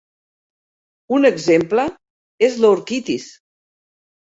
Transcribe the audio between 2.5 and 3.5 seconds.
és l'orquitis.